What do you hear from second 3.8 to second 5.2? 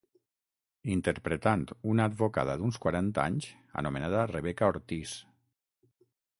anomenada Rebeca Ortiz.